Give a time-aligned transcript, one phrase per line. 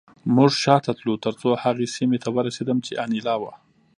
[0.35, 3.53] موږ شاته تلو ترڅو هغې سیمې ته ورسېدم چې انیلا وه